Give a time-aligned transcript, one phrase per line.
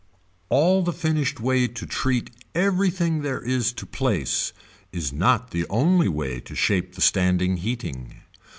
[0.49, 4.51] All the finished way to treat everything there is to place
[4.91, 8.15] is not the only way to shape the standing heating.